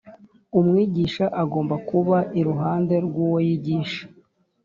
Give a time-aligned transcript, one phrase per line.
[0.59, 4.03] Umwigisha agomba kuba iruhande rw'uwo yigisha